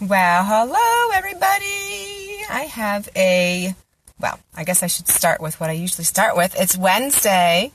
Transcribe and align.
Well, 0.00 0.44
hello, 0.44 1.10
everybody. 1.12 2.44
I 2.48 2.68
have 2.70 3.08
a, 3.16 3.74
well, 4.20 4.38
I 4.54 4.62
guess 4.62 4.84
I 4.84 4.86
should 4.86 5.08
start 5.08 5.40
with 5.40 5.58
what 5.58 5.70
I 5.70 5.72
usually 5.72 6.04
start 6.04 6.36
with. 6.36 6.54
It's 6.56 6.78
Wednesday. 6.78 7.72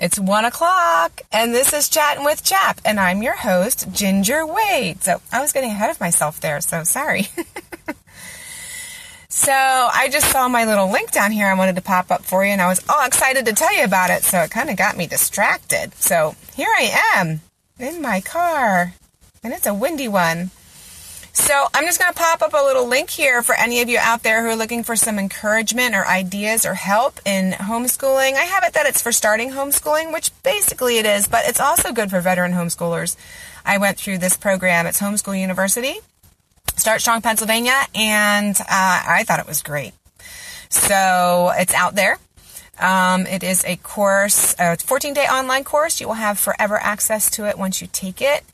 It's 0.00 0.18
one 0.18 0.46
o'clock, 0.46 1.20
and 1.30 1.52
this 1.52 1.74
is 1.74 1.90
Chatting 1.90 2.24
with 2.24 2.42
Chap, 2.42 2.80
and 2.82 2.98
I'm 2.98 3.22
your 3.22 3.36
host, 3.36 3.92
Ginger 3.92 4.46
Wade. 4.46 5.02
So 5.02 5.20
I 5.30 5.42
was 5.42 5.52
getting 5.52 5.68
ahead 5.68 5.90
of 5.90 6.00
myself 6.00 6.40
there, 6.40 6.62
so 6.62 6.82
sorry. 6.82 7.28
so 9.28 9.52
I 9.52 10.08
just 10.10 10.30
saw 10.30 10.48
my 10.48 10.64
little 10.64 10.90
link 10.90 11.12
down 11.12 11.30
here 11.30 11.46
I 11.46 11.54
wanted 11.54 11.76
to 11.76 11.82
pop 11.82 12.10
up 12.10 12.24
for 12.24 12.42
you, 12.42 12.52
and 12.52 12.62
I 12.62 12.68
was 12.68 12.82
all 12.88 13.04
excited 13.04 13.44
to 13.44 13.52
tell 13.52 13.76
you 13.76 13.84
about 13.84 14.08
it, 14.08 14.22
so 14.22 14.40
it 14.40 14.50
kind 14.50 14.70
of 14.70 14.78
got 14.78 14.96
me 14.96 15.06
distracted. 15.06 15.94
So 15.96 16.36
here 16.56 16.70
I 16.74 17.16
am 17.16 17.42
in 17.78 18.00
my 18.00 18.22
car, 18.22 18.94
and 19.42 19.52
it's 19.52 19.66
a 19.66 19.74
windy 19.74 20.08
one. 20.08 20.50
So 21.34 21.66
I'm 21.74 21.84
just 21.84 22.00
going 22.00 22.12
to 22.12 22.18
pop 22.18 22.42
up 22.42 22.54
a 22.54 22.64
little 22.64 22.86
link 22.86 23.10
here 23.10 23.42
for 23.42 23.56
any 23.56 23.82
of 23.82 23.88
you 23.88 23.98
out 23.98 24.22
there 24.22 24.42
who 24.42 24.50
are 24.50 24.56
looking 24.56 24.84
for 24.84 24.94
some 24.94 25.18
encouragement 25.18 25.94
or 25.94 26.06
ideas 26.06 26.64
or 26.64 26.74
help 26.74 27.18
in 27.26 27.52
homeschooling. 27.52 28.34
I 28.34 28.44
have 28.44 28.62
it 28.64 28.72
that 28.74 28.86
it's 28.86 29.02
for 29.02 29.10
starting 29.10 29.50
homeschooling, 29.50 30.12
which 30.12 30.30
basically 30.44 30.98
it 30.98 31.06
is, 31.06 31.26
but 31.26 31.44
it's 31.46 31.60
also 31.60 31.92
good 31.92 32.08
for 32.08 32.20
veteran 32.20 32.52
homeschoolers. 32.52 33.16
I 33.64 33.78
went 33.78 33.98
through 33.98 34.18
this 34.18 34.36
program. 34.36 34.86
It's 34.86 35.00
Homeschool 35.00 35.38
University, 35.38 35.96
Start 36.76 37.00
Strong, 37.00 37.22
Pennsylvania, 37.22 37.82
and 37.94 38.56
uh, 38.60 38.64
I 38.68 39.24
thought 39.26 39.40
it 39.40 39.48
was 39.48 39.60
great. 39.60 39.92
So 40.68 41.52
it's 41.56 41.74
out 41.74 41.94
there. 41.94 42.18
Um, 42.78 43.26
it 43.26 43.42
is 43.42 43.64
a 43.64 43.76
course, 43.76 44.54
a 44.58 44.76
14 44.76 45.14
day 45.14 45.26
online 45.26 45.64
course. 45.64 46.00
You 46.00 46.08
will 46.08 46.14
have 46.14 46.38
forever 46.38 46.76
access 46.76 47.30
to 47.30 47.48
it 47.48 47.58
once 47.58 47.80
you 47.80 47.88
take 47.92 48.20
it. 48.20 48.44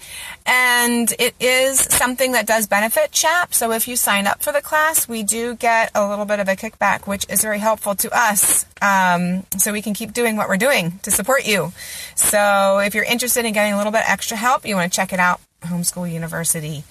And 0.47 1.13
it 1.19 1.35
is 1.41 1.81
something 1.81 2.33
that 2.33 2.47
does 2.47 2.67
benefit 2.67 3.13
CHAP. 3.13 3.55
So 3.55 3.73
if 3.73 3.89
you 3.89 3.97
sign 3.97 4.27
up 4.27 4.43
for 4.43 4.53
the 4.53 4.61
class, 4.61 5.09
we 5.09 5.23
do 5.23 5.55
get 5.55 5.91
a 5.95 6.09
little 6.09 6.25
bit 6.25 6.41
of 6.41 6.49
a 6.49 6.57
kickback, 6.57 7.07
which 7.07 7.25
is 7.29 7.43
very 7.43 7.59
helpful 7.59 7.95
to 7.97 8.11
us. 8.17 8.67
Um, 8.83 9.45
so 9.59 9.73
we 9.73 9.83
can 9.83 9.95
keep 9.95 10.13
doing 10.13 10.37
what 10.37 10.49
we're 10.49 10.57
doing 10.57 10.99
to 11.03 11.11
support 11.11 11.47
you. 11.47 11.73
So 12.15 12.79
if 12.79 12.95
you're 12.95 13.05
interested 13.05 13.45
in 13.45 13.53
getting 13.53 13.73
a 13.73 13.77
little 13.77 13.93
bit 13.93 14.03
extra 14.07 14.37
help, 14.37 14.67
you 14.67 14.77
want 14.77 14.93
to 14.93 14.97
check 14.97 15.13
it 15.13 15.21
out, 15.21 15.41
Homeschool 15.63 16.11
University. 16.11 16.85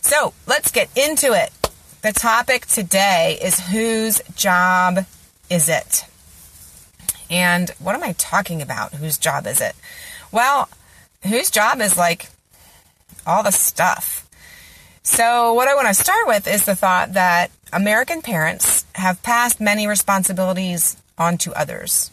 So 0.00 0.34
let's 0.46 0.70
get 0.70 0.88
into 0.96 1.32
it. 1.32 1.50
The 2.02 2.12
topic 2.12 2.66
today 2.66 3.38
is 3.40 3.58
whose 3.58 4.20
job 4.36 5.06
is 5.48 5.68
it? 5.70 6.04
And 7.34 7.70
what 7.80 7.96
am 7.96 8.04
I 8.04 8.12
talking 8.12 8.62
about? 8.62 8.94
Whose 8.94 9.18
job 9.18 9.48
is 9.48 9.60
it? 9.60 9.74
Well, 10.30 10.68
whose 11.24 11.50
job 11.50 11.80
is 11.80 11.98
like 11.98 12.28
all 13.26 13.42
the 13.42 13.50
stuff. 13.50 14.24
So, 15.02 15.52
what 15.52 15.66
I 15.66 15.74
want 15.74 15.88
to 15.88 15.94
start 15.94 16.28
with 16.28 16.46
is 16.46 16.64
the 16.64 16.76
thought 16.76 17.14
that 17.14 17.50
American 17.72 18.22
parents 18.22 18.86
have 18.94 19.20
passed 19.24 19.60
many 19.60 19.88
responsibilities 19.88 20.96
onto 21.18 21.50
others 21.52 22.12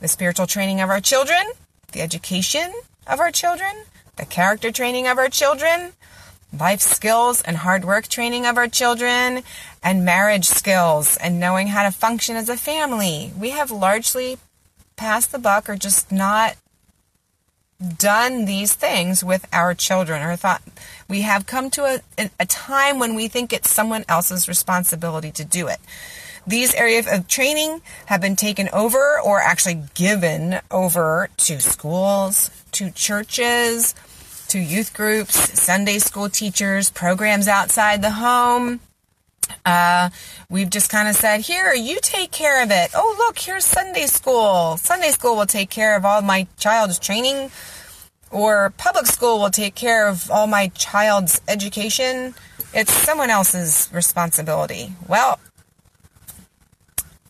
the 0.00 0.08
spiritual 0.08 0.48
training 0.48 0.80
of 0.80 0.90
our 0.90 1.00
children, 1.00 1.52
the 1.92 2.00
education 2.00 2.72
of 3.06 3.20
our 3.20 3.30
children, 3.30 3.70
the 4.16 4.24
character 4.24 4.72
training 4.72 5.06
of 5.06 5.16
our 5.16 5.28
children, 5.28 5.92
life 6.58 6.80
skills 6.80 7.42
and 7.42 7.58
hard 7.58 7.84
work 7.84 8.08
training 8.08 8.46
of 8.46 8.56
our 8.56 8.68
children, 8.68 9.42
and 9.82 10.04
marriage 10.04 10.46
skills 10.46 11.16
and 11.16 11.40
knowing 11.40 11.68
how 11.68 11.82
to 11.82 11.90
function 11.90 12.36
as 12.36 12.48
a 12.48 12.56
family. 12.56 13.32
We 13.38 13.50
have 13.50 13.70
largely 13.70 14.38
passed 14.96 15.32
the 15.32 15.38
buck 15.38 15.68
or 15.68 15.76
just 15.76 16.12
not 16.12 16.56
done 17.98 18.44
these 18.44 18.74
things 18.74 19.24
with 19.24 19.46
our 19.52 19.74
children 19.74 20.22
or 20.22 20.36
thought 20.36 20.62
we 21.08 21.22
have 21.22 21.46
come 21.46 21.70
to 21.70 21.84
a, 22.18 22.30
a 22.38 22.44
time 22.44 22.98
when 22.98 23.14
we 23.14 23.26
think 23.26 23.52
it's 23.52 23.70
someone 23.70 24.04
else's 24.06 24.48
responsibility 24.48 25.30
to 25.32 25.44
do 25.44 25.66
it. 25.66 25.78
These 26.46 26.74
areas 26.74 27.06
of 27.06 27.28
training 27.28 27.80
have 28.06 28.20
been 28.20 28.36
taken 28.36 28.68
over 28.72 29.20
or 29.20 29.40
actually 29.40 29.82
given 29.94 30.60
over 30.70 31.30
to 31.38 31.60
schools, 31.60 32.50
to 32.72 32.90
churches, 32.90 33.94
to 34.50 34.58
youth 34.58 34.92
groups, 34.94 35.60
Sunday 35.60 35.98
school 35.98 36.28
teachers, 36.28 36.90
programs 36.90 37.46
outside 37.46 38.02
the 38.02 38.10
home. 38.10 38.80
Uh, 39.64 40.10
we've 40.48 40.70
just 40.70 40.90
kind 40.90 41.08
of 41.08 41.14
said, 41.14 41.40
here, 41.40 41.72
you 41.72 42.00
take 42.02 42.32
care 42.32 42.60
of 42.62 42.72
it. 42.72 42.90
Oh, 42.92 43.14
look, 43.16 43.38
here's 43.38 43.64
Sunday 43.64 44.06
school. 44.06 44.76
Sunday 44.76 45.10
school 45.10 45.36
will 45.36 45.46
take 45.46 45.70
care 45.70 45.96
of 45.96 46.04
all 46.04 46.20
my 46.20 46.48
child's 46.56 46.98
training, 46.98 47.52
or 48.32 48.74
public 48.76 49.06
school 49.06 49.38
will 49.38 49.50
take 49.50 49.76
care 49.76 50.08
of 50.08 50.28
all 50.32 50.48
my 50.48 50.66
child's 50.68 51.40
education. 51.46 52.34
It's 52.74 52.92
someone 52.92 53.30
else's 53.30 53.88
responsibility. 53.92 54.92
Well, 55.06 55.38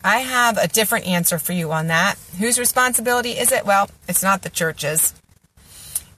I 0.03 0.21
have 0.21 0.57
a 0.57 0.69
different 0.69 1.07
answer 1.07 1.39
for 1.39 1.53
you 1.53 1.71
on 1.71 1.89
that. 1.89 2.17
Whose 2.39 2.59
responsibility 2.59 3.33
is 3.33 3.53
it? 3.53 3.67
Well, 3.67 3.91
it's 4.09 4.23
not 4.23 4.41
the 4.41 4.49
churches. 4.49 5.13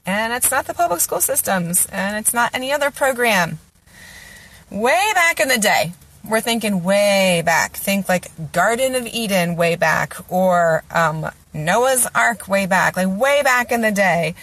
And 0.05 0.33
it's 0.33 0.51
not 0.51 0.65
the 0.65 0.73
public 0.73 0.99
school 0.99 1.21
systems. 1.21 1.85
And 1.87 2.17
it's 2.17 2.33
not 2.33 2.53
any 2.53 2.71
other 2.71 2.91
program. 2.91 3.59
Way 4.69 5.11
back 5.13 5.39
in 5.39 5.47
the 5.47 5.57
day, 5.57 5.93
we're 6.27 6.41
thinking 6.41 6.83
way 6.83 7.41
back. 7.45 7.73
Think 7.73 8.09
like 8.09 8.51
Garden 8.51 8.95
of 8.95 9.05
Eden 9.05 9.55
way 9.55 9.75
back 9.75 10.15
or 10.29 10.83
um, 10.91 11.29
Noah's 11.53 12.07
Ark 12.15 12.47
way 12.47 12.65
back, 12.65 12.97
like 12.97 13.19
way 13.19 13.41
back 13.43 13.71
in 13.71 13.81
the 13.81 13.91
day. 13.91 14.35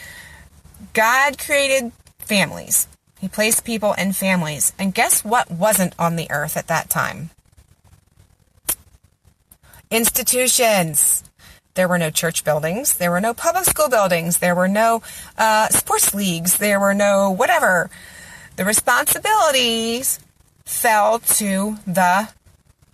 God 0.93 1.39
created 1.39 1.93
families. 2.19 2.87
He 3.21 3.29
placed 3.29 3.65
people 3.65 3.93
in 3.95 4.13
families. 4.13 4.73
And 4.79 4.95
guess 4.95 5.25
what 5.25 5.51
wasn't 5.51 5.95
on 5.99 6.17
the 6.17 6.31
earth 6.31 6.57
at 6.57 6.69
that 6.69 6.89
time? 6.89 7.31
Institutions. 9.91 11.25
There 11.75 11.89
were 11.89 11.99
no 11.99 12.11
church 12.11 12.45
buildings. 12.45 12.97
There 12.97 13.11
were 13.11 13.21
no 13.21 13.35
public 13.35 13.65
school 13.65 13.89
buildings. 13.89 14.39
There 14.39 14.55
were 14.55 14.69
no 14.69 15.03
uh, 15.39 15.69
sports 15.69 16.15
leagues. 16.15 16.59
There 16.59 16.81
were 16.81 16.95
no 16.95 17.31
whatever. 17.31 17.91
The 18.57 18.65
responsibilities 18.65 20.19
fell 20.65 21.19
to 21.19 21.79
the 21.87 22.29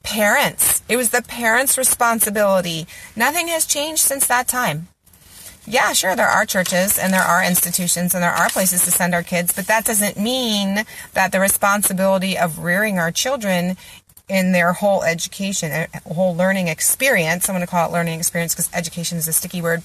parents. 0.02 0.82
It 0.88 0.96
was 0.96 1.10
the 1.10 1.22
parents' 1.22 1.76
responsibility. 1.76 2.86
Nothing 3.16 3.48
has 3.48 3.66
changed 3.66 4.02
since 4.02 4.26
that 4.26 4.46
time. 4.46 4.88
Yeah, 5.68 5.92
sure, 5.94 6.14
there 6.14 6.28
are 6.28 6.46
churches 6.46 6.96
and 6.96 7.12
there 7.12 7.22
are 7.22 7.42
institutions 7.42 8.14
and 8.14 8.22
there 8.22 8.30
are 8.30 8.48
places 8.48 8.84
to 8.84 8.92
send 8.92 9.14
our 9.14 9.24
kids, 9.24 9.52
but 9.52 9.66
that 9.66 9.84
doesn't 9.84 10.16
mean 10.16 10.84
that 11.14 11.32
the 11.32 11.40
responsibility 11.40 12.38
of 12.38 12.60
rearing 12.60 13.00
our 13.00 13.10
children 13.10 13.76
in 14.28 14.50
their 14.50 14.72
whole 14.72 15.04
education, 15.04 15.86
whole 16.04 16.34
learning 16.34 16.66
experience. 16.68 17.48
I'm 17.48 17.54
going 17.54 17.64
to 17.64 17.70
call 17.70 17.88
it 17.88 17.92
learning 17.92 18.18
experience 18.18 18.54
because 18.54 18.68
education 18.74 19.18
is 19.18 19.28
a 19.28 19.32
sticky 19.32 19.62
word. 19.62 19.82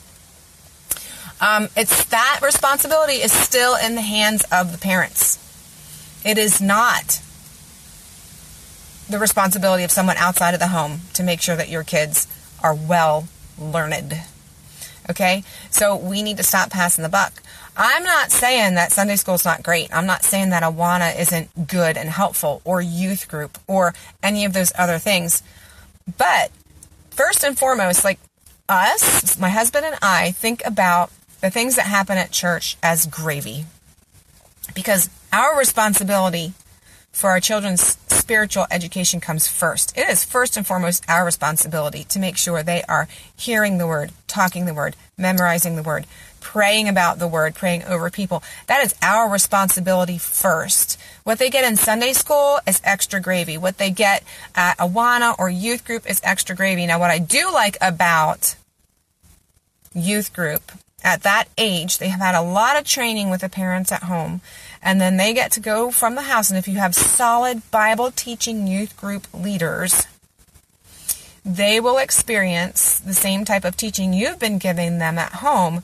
Um, 1.40 1.69
it's 1.75 2.06
that 2.06 2.40
responsibility 2.41 3.13
is 3.13 3.31
still 3.31 3.75
in 3.75 3.96
the 3.96 4.01
hands 4.01 4.44
of 4.51 4.72
the 4.72 4.78
parents. 4.78 5.38
It 6.25 6.38
is 6.38 6.62
not 6.62 7.22
the 9.09 9.19
responsibility 9.19 9.84
of 9.84 9.91
someone 9.91 10.18
outside 10.18 10.53
of 10.53 10.59
the 10.59 10.68
home 10.68 11.01
to 11.13 11.24
make 11.24 11.41
sure 11.41 11.56
that 11.56 11.69
your 11.69 11.84
kids 11.84 12.28
are 12.63 12.74
well 12.74 13.28
learned. 13.59 14.22
Okay? 15.09 15.44
So 15.69 15.96
we 15.96 16.24
need 16.24 16.38
to 16.38 16.44
stop 16.44 16.72
passing 16.72 17.03
the 17.03 17.09
buck. 17.09 17.41
I'm 17.75 18.03
not 18.03 18.31
saying 18.31 18.75
that 18.75 18.91
Sunday 18.91 19.15
school 19.15 19.35
is 19.35 19.45
not 19.45 19.63
great. 19.63 19.93
I'm 19.95 20.05
not 20.05 20.23
saying 20.23 20.49
that 20.49 20.63
Awana 20.63 21.17
isn't 21.19 21.67
good 21.67 21.97
and 21.97 22.09
helpful 22.09 22.61
or 22.65 22.81
youth 22.81 23.27
group 23.27 23.57
or 23.67 23.93
any 24.21 24.45
of 24.45 24.53
those 24.53 24.73
other 24.77 24.97
things. 24.97 25.41
But 26.17 26.51
first 27.11 27.43
and 27.43 27.57
foremost, 27.57 28.03
like 28.03 28.19
us, 28.67 29.39
my 29.39 29.49
husband 29.49 29.85
and 29.85 29.95
I 30.01 30.31
think 30.31 30.61
about 30.65 31.11
the 31.39 31.49
things 31.49 31.75
that 31.75 31.85
happen 31.85 32.17
at 32.17 32.31
church 32.31 32.77
as 32.83 33.05
gravy. 33.05 33.65
Because 34.75 35.09
our 35.33 35.57
responsibility 35.57 36.53
for 37.12 37.29
our 37.29 37.39
children's 37.39 37.97
spiritual 38.07 38.67
education 38.71 39.19
comes 39.19 39.47
first. 39.47 39.97
It 39.97 40.07
is 40.09 40.24
first 40.24 40.56
and 40.56 40.65
foremost 40.65 41.03
our 41.09 41.25
responsibility 41.25 42.03
to 42.06 42.19
make 42.19 42.38
sure 42.38 42.63
they 42.63 42.83
are 42.88 43.07
hearing 43.35 43.77
the 43.77 43.88
word, 43.88 44.12
talking 44.27 44.65
the 44.65 44.74
word, 44.74 44.95
memorizing 45.17 45.75
the 45.75 45.83
word, 45.83 46.06
praying 46.51 46.89
about 46.89 47.18
the 47.18 47.27
word, 47.30 47.56
praying 47.56 47.81
over 47.86 48.09
people. 48.09 48.44
That 48.68 48.83
is 48.83 48.94
our 49.01 49.31
responsibility 49.31 50.18
first. 50.18 51.00
What 51.24 51.39
they 51.39 51.50
get 51.50 51.63
in 51.63 51.77
Sunday 51.77 52.12
school 52.12 52.59
is 52.68 52.81
extra 52.83 53.21
gravy. 53.21 53.57
What 53.57 53.77
they 53.77 53.89
get 53.89 54.25
at 54.53 54.77
Awana 54.77 55.33
or 55.39 55.50
youth 55.50 55.86
group 55.86 56.09
is 56.09 56.19
extra 56.25 56.53
gravy. 56.53 56.86
Now, 56.86 57.00
what 57.00 57.09
I 57.09 57.19
do 57.19 57.50
like 57.53 57.77
about 57.80 58.57
youth 59.94 60.33
group 60.33 60.74
at 61.06 61.24
that 61.24 61.45
age, 61.57 62.00
they 62.00 62.09
have 62.09 62.19
had 62.19 62.36
a 62.36 62.42
lot 62.42 62.77
of 62.77 62.83
training 62.83 63.30
with 63.30 63.39
the 63.39 63.50
parents 63.50 63.89
at 63.89 64.03
home 64.03 64.42
and 64.81 65.00
then 65.00 65.15
they 65.15 65.33
get 65.33 65.53
to 65.53 65.62
go 65.62 65.89
from 65.89 66.15
the 66.15 66.24
house. 66.24 66.50
And 66.50 66.59
if 66.59 66.68
you 66.68 66.80
have 66.80 66.94
solid 66.94 67.62
Bible 67.71 68.12
teaching 68.12 68.68
youth 68.68 68.98
group 68.98 69.25
leaders, 69.33 70.06
they 71.45 71.80
will 71.80 71.98
experience 71.98 73.00
the 73.00 73.13
same 73.13 73.45
type 73.45 73.63
of 73.63 73.77
teaching 73.77 74.12
you've 74.12 74.38
been 74.38 74.57
giving 74.57 74.98
them 74.98 75.18
at 75.18 75.36
home 75.36 75.81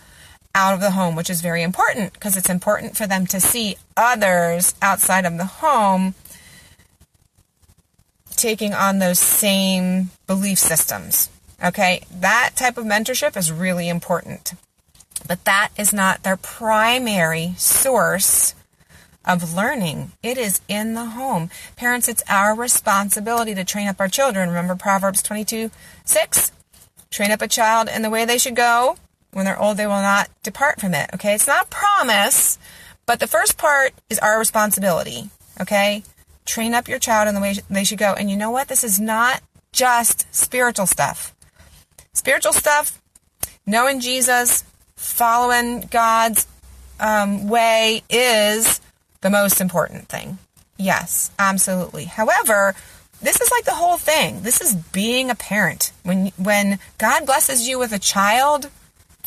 out 0.58 0.74
of 0.74 0.80
the 0.80 0.92
home, 0.92 1.16
which 1.16 1.30
is 1.30 1.42
very 1.42 1.62
important 1.62 2.14
because 2.14 2.36
it's 2.36 2.50
important 2.50 2.98
for 2.98 3.06
them 3.06 3.28
to 3.28 3.40
see 3.40 3.78
others 3.96 4.74
outside 4.82 5.24
of 5.24 5.38
the 5.38 5.46
home 5.46 6.16
taking 8.36 8.74
on 8.74 8.98
those 8.98 9.20
same 9.20 10.10
belief 10.26 10.58
systems. 10.58 11.30
Okay, 11.64 12.02
that 12.12 12.54
type 12.56 12.78
of 12.78 12.86
mentorship 12.86 13.38
is 13.38 13.52
really 13.52 13.88
important. 13.88 14.54
But 15.28 15.46
that 15.46 15.70
is 15.78 15.94
not 15.94 16.24
their 16.24 16.38
primary 16.38 17.54
source 17.58 18.56
of 19.24 19.54
learning. 19.54 20.14
It 20.24 20.40
is 20.40 20.62
in 20.68 20.96
the 20.96 21.06
home. 21.06 21.52
Parents, 21.76 22.08
it's 22.08 22.24
our 22.28 22.56
responsibility 22.56 23.54
to 23.54 23.64
train 23.64 23.88
up 23.88 24.00
our 24.00 24.08
children. 24.08 24.50
Remember 24.50 24.76
Proverbs 24.76 25.22
22 25.22 25.70
6? 26.04 26.52
Train 27.12 27.30
up 27.30 27.44
a 27.44 27.48
child 27.48 27.90
in 27.94 28.02
the 28.02 28.10
way 28.10 28.26
they 28.26 28.40
should 28.40 28.56
go. 28.56 28.98
When 29.38 29.46
they're 29.46 29.62
old, 29.62 29.78
they 29.78 29.86
will 29.86 30.02
not 30.02 30.32
depart 30.42 30.82
from 30.82 30.96
it. 30.96 31.12
Okay, 31.14 31.36
it's 31.36 31.46
not 31.46 31.66
a 31.66 31.70
promise, 31.70 32.58
but 33.06 33.20
the 33.20 33.28
first 33.28 33.56
part 33.56 33.94
is 34.10 34.18
our 34.18 34.40
responsibility. 34.40 35.30
Okay, 35.62 36.02
train 36.48 36.74
up 36.74 36.88
your 36.88 36.98
child 36.98 37.28
in 37.28 37.36
the 37.36 37.42
way 37.42 37.54
they 37.70 37.84
should 37.84 38.00
go. 38.00 38.16
And 38.16 38.32
you 38.32 38.36
know 38.36 38.50
what? 38.50 38.68
This 38.68 38.84
is 38.84 39.00
not 39.00 39.44
just 39.72 40.26
spiritual 40.34 40.88
stuff. 40.88 41.36
Spiritual 42.14 42.52
stuff, 42.52 43.00
knowing 43.68 44.00
Jesus, 44.00 44.64
following 44.96 45.82
God's 45.82 46.48
um, 47.00 47.48
way 47.48 48.02
is 48.10 48.82
the 49.22 49.30
most 49.30 49.62
important 49.62 50.10
thing. 50.10 50.40
Yes, 50.78 51.30
absolutely. 51.38 52.06
However, 52.06 52.74
this 53.22 53.40
is 53.40 53.52
like 53.52 53.66
the 53.66 53.76
whole 53.76 53.98
thing. 53.98 54.42
This 54.42 54.62
is 54.62 54.74
being 54.74 55.30
a 55.30 55.36
parent. 55.36 55.92
When 56.02 56.32
when 56.38 56.80
God 56.98 57.28
blesses 57.28 57.68
you 57.68 57.78
with 57.78 57.92
a 57.92 58.00
child, 58.00 58.72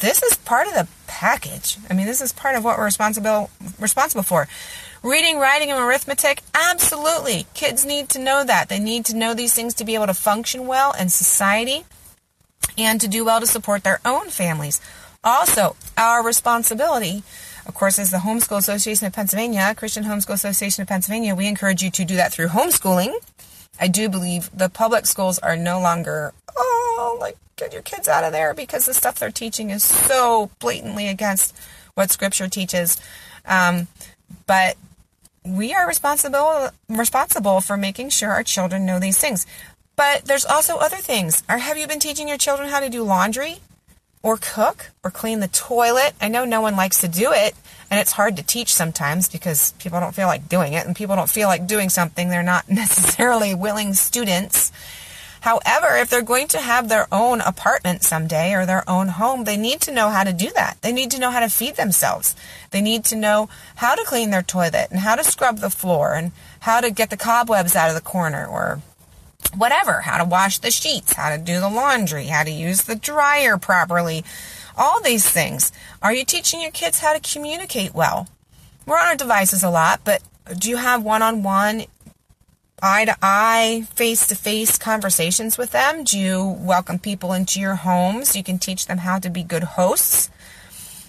this 0.01 0.23
is 0.23 0.37
part 0.39 0.67
of 0.67 0.75
the 0.75 0.89
package. 1.07 1.79
I 1.89 1.95
mean, 1.95 2.07
this 2.07 2.21
is 2.21 2.33
part 2.33 2.57
of 2.57 2.65
what 2.65 2.79
we're 2.79 2.85
responsible 2.85 3.51
responsible 3.79 4.23
for. 4.23 4.49
Reading, 5.03 5.39
writing, 5.39 5.71
and 5.71 5.81
arithmetic, 5.81 6.43
absolutely. 6.53 7.47
Kids 7.55 7.87
need 7.87 8.11
to 8.11 8.19
know 8.19 8.45
that. 8.45 8.69
They 8.69 8.79
need 8.79 9.07
to 9.07 9.17
know 9.17 9.33
these 9.33 9.55
things 9.55 9.73
to 9.75 9.85
be 9.85 9.95
able 9.95 10.09
to 10.09 10.15
function 10.15 10.67
well 10.67 10.93
in 10.93 11.09
society 11.09 11.85
and 12.77 13.01
to 13.01 13.09
do 13.09 13.25
well 13.25 13.41
to 13.41 13.47
support 13.47 13.83
their 13.83 14.01
own 14.05 14.29
families. 14.29 14.81
Also, 15.25 15.77
our 15.97 16.23
responsibility, 16.23 17.23
of 17.67 17.75
course, 17.75 17.99
as 17.99 18.11
the 18.11 18.19
Homeschool 18.19 18.59
Association 18.59 19.07
of 19.07 19.13
Pennsylvania, 19.13 19.75
Christian 19.75 20.05
Homeschool 20.05 20.35
Association 20.35 20.83
of 20.83 20.89
Pennsylvania, 20.89 21.35
we 21.35 21.47
encourage 21.47 21.83
you 21.83 21.91
to 21.91 22.05
do 22.05 22.17
that 22.17 22.33
through 22.33 22.49
homeschooling. 22.49 23.15
I 23.79 23.89
do 23.89 24.09
believe 24.09 24.51
the 24.57 24.69
public 24.69 25.07
schools 25.07 25.39
are 25.39 25.57
no 25.57 25.81
longer, 25.81 26.35
oh, 26.57 27.19
like, 27.21 27.37
get 27.57 27.73
your 27.73 27.83
kids 27.83 28.09
out 28.09 28.25
of 28.25 28.33
there 28.33 28.55
because 28.55 28.87
the 28.87 28.95
stuff 28.95 29.19
they're 29.19 29.31
teaching 29.31 29.71
is 29.71 29.83
so 29.83 30.51
blatantly 30.59 31.09
against 31.09 31.57
what 31.95 32.11
Scripture 32.11 32.49
teaches. 32.49 33.01
Um, 33.45 33.89
but 34.47 34.77
we 35.45 35.73
are 35.73 35.87
responsible 35.87 36.71
responsible 36.89 37.61
for 37.61 37.77
making 37.77 38.11
sure 38.11 38.31
our 38.31 38.43
children 38.43 38.87
know 38.87 38.99
these 38.99 39.19
things. 39.19 39.47
But 39.97 40.25
there's 40.25 40.47
also 40.47 40.77
other 40.77 40.97
things. 40.97 41.43
Have 41.49 41.77
you 41.77 41.87
been 41.87 42.01
teaching 42.01 42.29
your 42.29 42.39
children 42.39 42.69
how 42.69 42.81
to 42.81 42.89
do 42.89 43.03
laundry 43.03 43.59
or 44.23 44.39
cook 44.41 44.93
or 45.05 45.11
clean 45.11 45.41
the 45.41 45.49
toilet? 45.49 46.15
I 46.21 46.29
know 46.29 46.45
no 46.45 46.61
one 46.61 46.77
likes 46.77 47.01
to 47.03 47.09
do 47.09 47.33
it, 47.33 47.55
and 47.91 48.01
it's 48.01 48.13
hard 48.13 48.37
to 48.37 48.43
teach 48.43 48.73
sometimes 48.73 49.29
because 49.29 49.73
people 49.73 50.01
don't 50.01 50.15
feel 50.15 50.27
like 50.27 50.49
doing 50.49 50.73
it, 50.73 50.87
and 50.87 50.97
people 50.97 51.17
don't 51.17 51.29
feel 51.29 51.49
like 51.49 51.67
doing 51.67 51.91
something 51.91 52.29
they're 52.29 52.43
not 52.43 52.69
necessarily 52.71 53.55
willing 53.55 53.93
students. 53.95 54.73
However, 55.41 55.97
if 55.97 56.11
they're 56.11 56.23
going 56.23 56.49
to 56.49 56.61
have 56.61 56.89
their 56.89 57.07
own 57.11 57.41
apartment 57.41 58.03
someday 58.03 58.53
or 58.55 58.67
their 58.67 58.89
own 58.89 59.09
home, 59.09 59.45
they 59.45 59.57
need 59.57 59.81
to 59.83 59.93
know 59.93 60.11
how 60.11 60.23
to 60.23 60.33
do 60.33 60.51
that. 60.55 60.77
They 60.83 60.93
need 60.93 61.11
to 61.13 61.21
know 61.21 61.31
how 61.31 61.41
to 61.41 61.49
feed 61.49 61.77
themselves. 61.77 62.37
They 62.71 62.83
need 62.83 63.05
to 63.07 63.17
know 63.17 63.49
how 63.77 63.95
to 63.95 64.05
clean 64.05 64.31
their 64.31 64.43
toilet 64.43 64.89
and 64.91 65.01
how 65.01 65.17
to 65.17 65.25
scrub 65.25 65.59
the 65.59 65.71
floor 65.71 66.15
and 66.15 66.33
how 66.61 66.81
to 66.81 66.91
get 66.91 67.11
the 67.11 67.17
cobwebs 67.17 67.75
out 67.75 67.89
of 67.89 67.95
the 67.95 68.01
corner 68.03 68.47
or 68.47 68.83
whatever, 69.57 70.03
how 70.03 70.19
to 70.19 70.29
wash 70.29 70.59
the 70.59 70.71
sheets, 70.71 71.15
how 71.15 71.35
to 71.35 71.43
do 71.43 71.59
the 71.59 71.71
laundry, 71.71 72.27
how 72.27 72.43
to 72.43 72.51
use 72.51 72.83
the 72.83 72.95
dryer 72.95 73.57
properly. 73.57 74.25
All 74.77 75.01
these 75.01 75.29
things. 75.29 75.73
Are 76.03 76.13
you 76.13 76.25
teaching 76.25 76.61
your 76.61 76.71
kids 76.71 77.01
how 77.01 77.13
to 77.13 77.33
communicate 77.33 77.95
well? 77.95 78.29
We're 78.87 78.99
on 78.99 79.07
our 79.07 79.17
devices 79.17 79.63
a 79.63 79.71
lot, 79.71 80.01
but 80.05 80.23
do 80.59 80.69
you 80.69 80.77
have 80.77 81.03
one 81.03 81.23
on 81.23 81.43
one 81.43 81.85
eye 82.83 83.05
to 83.05 83.17
eye, 83.23 83.87
face 83.95 84.27
to 84.29 84.35
face 84.35 84.79
conversations 84.79 85.59
with 85.59 85.71
them? 85.71 86.05
Do 86.05 86.19
you 86.19 86.57
welcome 86.61 86.99
people 86.99 87.33
into 87.33 87.61
your 87.61 87.75
homes? 87.75 88.37
You 88.37 88.43
can 88.43 88.59
teach 88.59 88.87
them 88.87 88.99
how 88.99 89.19
to 89.19 89.31
be 89.31 89.43
good 89.43 89.63
hosts, 89.63 90.31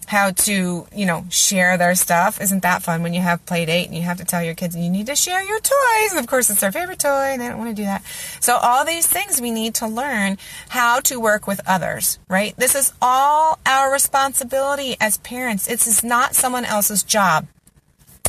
how 0.07 0.31
to, 0.31 0.87
you 0.93 1.05
know, 1.05 1.25
share 1.29 1.77
their 1.77 1.95
stuff. 1.95 2.41
Isn't 2.41 2.63
that 2.63 2.83
fun 2.83 3.03
when 3.03 3.13
you 3.13 3.21
have 3.21 3.45
play 3.45 3.65
date 3.65 3.87
and 3.87 3.95
you 3.95 4.01
have 4.01 4.17
to 4.17 4.25
tell 4.25 4.43
your 4.43 4.55
kids 4.55 4.75
you 4.75 4.89
need 4.89 5.07
to 5.07 5.15
share 5.15 5.41
your 5.43 5.59
toys? 5.59 6.11
And 6.11 6.19
of 6.19 6.27
course, 6.27 6.49
it's 6.49 6.61
their 6.61 6.71
favorite 6.71 6.99
toy 6.99 7.09
and 7.09 7.41
they 7.41 7.47
don't 7.47 7.57
want 7.57 7.69
to 7.69 7.81
do 7.81 7.85
that. 7.85 8.03
So, 8.39 8.57
all 8.57 8.85
these 8.85 9.07
things 9.07 9.39
we 9.39 9.51
need 9.51 9.75
to 9.75 9.87
learn 9.87 10.37
how 10.69 10.99
to 11.01 11.19
work 11.19 11.47
with 11.47 11.61
others, 11.65 12.19
right? 12.27 12.55
This 12.57 12.75
is 12.75 12.93
all 13.01 13.59
our 13.65 13.91
responsibility 13.91 14.95
as 14.99 15.17
parents. 15.17 15.67
This 15.67 15.87
is 15.87 16.03
not 16.03 16.35
someone 16.35 16.65
else's 16.65 17.03
job. 17.03 17.47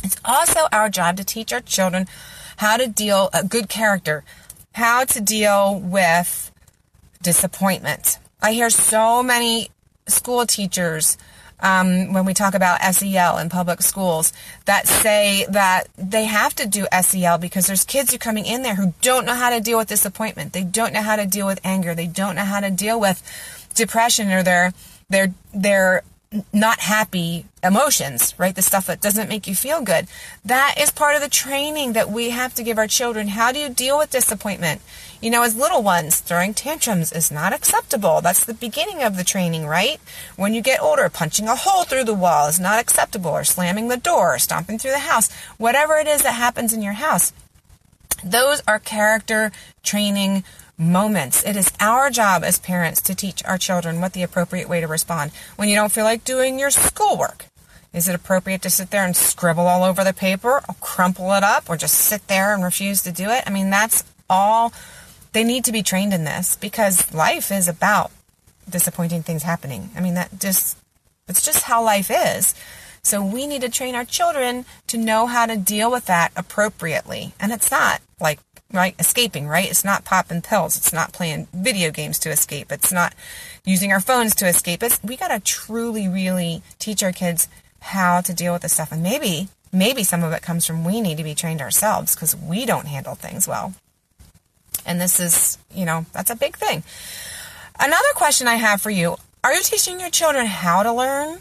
It's 0.03 0.17
also 0.25 0.67
our 0.71 0.89
job 0.89 1.17
to 1.17 1.23
teach 1.23 1.53
our 1.53 1.61
children 1.61 2.07
how 2.63 2.77
to 2.77 2.87
deal 2.87 3.29
a 3.33 3.43
good 3.43 3.67
character, 3.67 4.23
how 4.73 5.03
to 5.03 5.19
deal 5.19 5.77
with 5.77 6.49
disappointment. 7.21 8.17
I 8.41 8.53
hear 8.53 8.69
so 8.69 9.21
many 9.21 9.69
school 10.07 10.45
teachers 10.45 11.17
um, 11.59 12.13
when 12.13 12.23
we 12.23 12.33
talk 12.33 12.53
about 12.53 12.81
SEL 12.95 13.37
in 13.37 13.49
public 13.49 13.81
schools 13.81 14.31
that 14.63 14.87
say 14.87 15.45
that 15.49 15.89
they 15.97 16.23
have 16.23 16.55
to 16.55 16.65
do 16.65 16.87
SEL 17.01 17.37
because 17.37 17.67
there's 17.67 17.83
kids 17.83 18.11
who 18.11 18.15
are 18.15 18.19
coming 18.19 18.45
in 18.45 18.63
there 18.63 18.75
who 18.75 18.93
don't 19.01 19.25
know 19.25 19.35
how 19.35 19.49
to 19.49 19.59
deal 19.59 19.77
with 19.77 19.89
disappointment. 19.89 20.53
They 20.53 20.63
don't 20.63 20.93
know 20.93 21.01
how 21.01 21.17
to 21.17 21.25
deal 21.25 21.47
with 21.47 21.59
anger. 21.65 21.93
They 21.93 22.07
don't 22.07 22.35
know 22.35 22.45
how 22.45 22.61
to 22.61 22.71
deal 22.71 22.97
with 22.97 23.21
depression 23.75 24.31
or 24.31 24.41
their 24.41 24.73
their 25.09 25.33
their 25.53 26.03
not 26.51 26.79
happy 26.79 27.45
emotions, 27.61 28.33
right? 28.37 28.55
The 28.55 28.61
stuff 28.61 28.87
that 28.87 29.01
doesn't 29.01 29.29
make 29.29 29.47
you 29.47 29.55
feel 29.55 29.81
good. 29.81 30.07
That 30.43 30.75
is 30.79 30.91
part 30.91 31.15
of 31.15 31.21
the 31.21 31.29
training 31.29 31.93
that 31.93 32.09
we 32.09 32.31
have 32.31 32.53
to 32.55 32.63
give 32.63 32.77
our 32.77 32.87
children. 32.87 33.29
How 33.29 33.51
do 33.51 33.59
you 33.59 33.69
deal 33.69 33.97
with 33.97 34.11
disappointment? 34.11 34.81
You 35.21 35.29
know, 35.29 35.43
as 35.43 35.55
little 35.55 35.81
ones, 35.81 36.19
throwing 36.19 36.53
tantrums 36.53 37.11
is 37.11 37.31
not 37.31 37.53
acceptable. 37.53 38.19
That's 38.19 38.43
the 38.43 38.53
beginning 38.53 39.03
of 39.03 39.15
the 39.15 39.23
training, 39.23 39.65
right? 39.65 40.01
When 40.35 40.53
you 40.53 40.61
get 40.61 40.81
older, 40.81 41.07
punching 41.07 41.47
a 41.47 41.55
hole 41.55 41.83
through 41.83 42.03
the 42.03 42.13
wall 42.13 42.47
is 42.47 42.59
not 42.59 42.79
acceptable, 42.79 43.31
or 43.31 43.43
slamming 43.43 43.87
the 43.87 43.97
door, 43.97 44.35
or 44.35 44.39
stomping 44.39 44.77
through 44.77 44.91
the 44.91 44.99
house, 44.99 45.31
whatever 45.57 45.95
it 45.95 46.07
is 46.07 46.23
that 46.23 46.33
happens 46.33 46.73
in 46.73 46.81
your 46.81 46.93
house. 46.93 47.31
Those 48.23 48.61
are 48.67 48.79
character 48.79 49.51
training 49.83 50.43
moments. 50.77 51.43
It 51.43 51.55
is 51.55 51.71
our 51.79 52.09
job 52.09 52.43
as 52.43 52.59
parents 52.59 53.01
to 53.01 53.15
teach 53.15 53.43
our 53.45 53.57
children 53.57 54.01
what 54.01 54.13
the 54.13 54.23
appropriate 54.23 54.67
way 54.67 54.81
to 54.81 54.87
respond. 54.87 55.31
When 55.55 55.69
you 55.69 55.75
don't 55.75 55.91
feel 55.91 56.03
like 56.03 56.23
doing 56.23 56.59
your 56.59 56.71
schoolwork, 56.71 57.45
is 57.93 58.07
it 58.07 58.15
appropriate 58.15 58.63
to 58.63 58.69
sit 58.69 58.89
there 58.89 59.05
and 59.05 59.15
scribble 59.15 59.67
all 59.67 59.83
over 59.83 60.03
the 60.03 60.13
paper 60.13 60.63
or 60.67 60.75
crumple 60.81 61.31
it 61.33 61.43
up 61.43 61.69
or 61.69 61.77
just 61.77 61.93
sit 61.93 62.27
there 62.27 62.53
and 62.53 62.63
refuse 62.63 63.03
to 63.03 63.11
do 63.11 63.29
it? 63.29 63.43
I 63.45 63.51
mean, 63.51 63.69
that's 63.69 64.03
all 64.29 64.73
they 65.31 65.43
need 65.43 65.65
to 65.65 65.71
be 65.71 65.83
trained 65.83 66.13
in 66.13 66.23
this 66.23 66.55
because 66.55 67.13
life 67.13 67.51
is 67.51 67.67
about 67.67 68.11
disappointing 68.67 69.21
things 69.21 69.43
happening. 69.43 69.91
I 69.95 70.01
mean, 70.01 70.15
that 70.15 70.39
just, 70.39 70.77
it's 71.27 71.45
just 71.45 71.63
how 71.63 71.83
life 71.83 72.09
is. 72.11 72.55
So 73.03 73.23
we 73.23 73.45
need 73.45 73.61
to 73.61 73.69
train 73.69 73.95
our 73.95 74.05
children 74.05 74.65
to 74.87 74.97
know 74.97 75.27
how 75.27 75.45
to 75.45 75.57
deal 75.57 75.91
with 75.91 76.05
that 76.05 76.31
appropriately. 76.35 77.33
And 77.39 77.51
it's 77.51 77.69
not 77.69 78.01
like 78.19 78.39
right? 78.73 78.95
Escaping, 78.99 79.47
right? 79.47 79.69
It's 79.69 79.85
not 79.85 80.03
popping 80.03 80.41
pills. 80.41 80.75
It's 80.75 80.91
not 80.91 81.13
playing 81.13 81.47
video 81.53 81.91
games 81.91 82.19
to 82.19 82.31
escape. 82.31 82.71
It's 82.71 82.91
not 82.91 83.13
using 83.63 83.91
our 83.91 84.01
phones 84.01 84.35
to 84.35 84.47
escape. 84.47 84.81
It's, 84.81 85.01
we 85.03 85.15
got 85.15 85.29
to 85.29 85.39
truly, 85.39 86.07
really 86.07 86.63
teach 86.79 87.03
our 87.03 87.11
kids 87.11 87.47
how 87.79 88.21
to 88.21 88.33
deal 88.33 88.51
with 88.51 88.63
this 88.63 88.73
stuff. 88.73 88.91
And 88.91 89.03
maybe, 89.03 89.49
maybe 89.71 90.03
some 90.03 90.23
of 90.23 90.33
it 90.33 90.41
comes 90.41 90.65
from 90.65 90.83
we 90.83 90.99
need 90.99 91.17
to 91.17 91.23
be 91.23 91.35
trained 91.35 91.61
ourselves 91.61 92.15
because 92.15 92.35
we 92.35 92.65
don't 92.65 92.87
handle 92.87 93.15
things 93.15 93.47
well. 93.47 93.73
And 94.85 94.99
this 94.99 95.19
is, 95.19 95.57
you 95.73 95.85
know, 95.85 96.05
that's 96.11 96.31
a 96.31 96.35
big 96.35 96.57
thing. 96.57 96.83
Another 97.79 98.09
question 98.15 98.47
I 98.47 98.55
have 98.55 98.81
for 98.81 98.89
you 98.89 99.17
are 99.43 99.53
you 99.53 99.61
teaching 99.61 99.99
your 99.99 100.09
children 100.09 100.45
how 100.45 100.83
to 100.83 100.93
learn? 100.93 101.39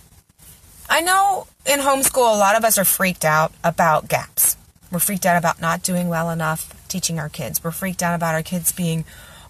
I 0.91 1.01
know 1.01 1.47
in 1.65 1.79
homeschool, 1.79 2.35
a 2.35 2.37
lot 2.37 2.57
of 2.57 2.65
us 2.65 2.77
are 2.77 2.85
freaked 2.85 3.25
out 3.25 3.53
about 3.62 4.09
gaps. 4.09 4.57
We're 4.91 4.99
freaked 4.99 5.25
out 5.25 5.39
about 5.39 5.61
not 5.61 5.83
doing 5.83 6.09
well 6.09 6.29
enough 6.29 6.82
teaching 6.92 7.18
our 7.18 7.28
kids. 7.28 7.64
We're 7.64 7.70
freaked 7.72 8.02
out 8.02 8.14
about 8.14 8.34
our 8.34 8.42
kids 8.42 8.70
being 8.70 9.04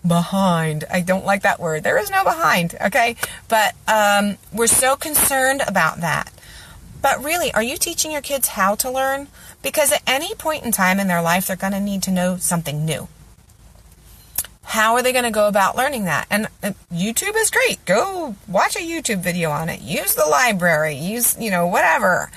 behind. 0.06 0.84
I 0.90 1.00
don't 1.00 1.25
like 1.25 1.42
that 1.42 1.61
word. 1.61 1.82
There 1.82 1.99
is 1.99 2.11
no 2.11 2.25
behind, 2.25 2.75
okay? 2.80 3.16
But 3.49 3.75
um, 3.87 4.38
we're 4.52 4.66
so 4.66 4.96
concerned 4.96 5.62
about 5.66 6.00
that. 6.00 6.32
But 7.02 7.22
really, 7.22 7.52
are 7.52 7.62
you 7.62 7.76
teaching 7.76 8.12
your 8.12 8.20
kids 8.22 8.49
how 8.49 8.76
to 8.76 8.90
learn? 8.90 9.28
Because 9.62 9.92
at 9.92 10.02
any 10.06 10.34
point 10.34 10.64
in 10.64 10.72
time 10.72 11.00
in 11.00 11.08
their 11.08 11.22
life, 11.22 11.46
they're 11.46 11.56
going 11.56 11.72
to 11.72 11.80
need 11.80 12.02
to 12.04 12.11
know 12.11 12.37
something 12.37 12.84
new. 12.84 13.08
how 14.64 14.94
are 14.94 15.02
they 15.02 15.12
going 15.12 15.25
to 15.25 15.30
go 15.30 15.49
about 15.49 15.76
learning 15.76 16.04
that? 16.04 16.26
And 16.30 16.46
uh, 16.62 16.72
YouTube 16.92 17.37
is 17.37 17.50
great. 17.50 17.84
Go 17.84 18.37
watch 18.49 18.75
a 18.76 18.78
YouTube 18.78 19.20
video 19.20 19.50
on 19.50 19.68
it. 19.68 19.80
Use 19.82 20.14
the 20.14 20.25
library. 20.25 20.94
Use, 20.94 21.37
you 21.38 21.50
know, 21.50 21.66
whatever. 21.66 22.30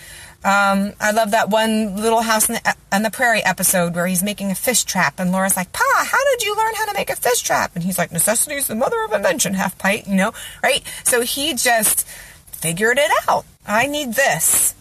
Um, 0.45 0.93
I 1.01 1.09
love 1.09 1.31
that 1.31 1.49
one 1.49 1.95
Little 1.95 2.21
House 2.21 2.47
in 2.47 2.53
the, 2.53 2.75
on 2.91 3.01
the 3.01 3.09
Prairie 3.09 3.43
episode 3.43 3.95
where 3.95 4.05
he's 4.05 4.21
making 4.21 4.51
a 4.51 4.55
fish 4.55 4.83
trap, 4.83 5.15
and 5.19 5.31
Laura's 5.31 5.57
like, 5.57 5.73
"Pa, 5.73 6.07
how 6.07 6.23
did 6.31 6.43
you 6.45 6.55
learn 6.55 6.75
how 6.75 6.85
to 6.85 6.93
make 6.93 7.09
a 7.09 7.15
fish 7.15 7.41
trap?" 7.41 7.71
And 7.73 7.83
he's 7.83 7.97
like, 7.97 8.11
"Necessity 8.11 8.53
is 8.53 8.67
the 8.67 8.75
mother 8.75 9.03
of 9.03 9.11
invention." 9.11 9.55
Half 9.55 9.79
pint, 9.79 10.07
you 10.07 10.13
know, 10.13 10.33
right? 10.61 10.83
So 11.03 11.21
he 11.21 11.55
just 11.55 12.07
figured 12.51 12.99
it 12.99 13.09
out. 13.27 13.45
I 13.65 13.87
need 13.87 14.13
this. 14.13 14.75